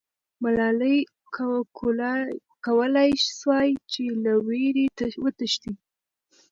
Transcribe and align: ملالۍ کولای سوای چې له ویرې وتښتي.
ملالۍ 0.43 0.97
کولای 2.65 3.11
سوای 3.37 3.69
چې 3.91 4.03
له 4.23 4.33
ویرې 4.47 4.85
وتښتي. 5.23 5.73